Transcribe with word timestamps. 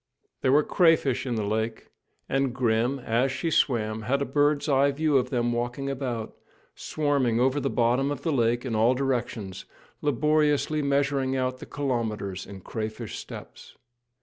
There 0.41 0.51
were 0.51 0.63
many 0.63 0.69
crayfish 0.73 1.27
in 1.27 1.35
the 1.35 1.43
lake, 1.45 1.91
and 2.27 2.55
Grim, 2.55 2.97
as 2.97 3.31
she 3.31 3.51
swam, 3.51 4.01
had 4.01 4.19
a 4.19 4.25
bird's 4.25 4.67
eye 4.67 4.89
view 4.89 5.15
of 5.15 5.29
them 5.29 5.51
walking 5.53 5.91
about, 5.91 6.35
swarming 6.73 7.39
over 7.39 7.59
the 7.59 7.69
bottom 7.69 8.09
of 8.09 8.23
the 8.23 8.31
lake 8.33 8.65
in 8.65 8.73
all 8.73 8.95
directions, 8.95 9.65
laboriously 10.01 10.81
measuring 10.81 11.35
out 11.37 11.59
the 11.59 11.67
kilometres 11.67 12.47
in 12.47 12.61
crayfish 12.61 13.19
steps. 13.19 13.75